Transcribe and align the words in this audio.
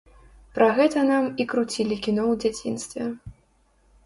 Пра 0.55 0.69
гэта 0.79 1.03
нам 1.09 1.27
і 1.45 1.47
круцілі 1.51 1.95
кіно 2.09 2.23
ў 2.31 2.55
дзяцінстве. 2.57 3.05